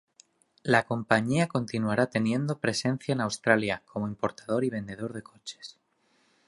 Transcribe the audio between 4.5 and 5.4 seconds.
y vendedor de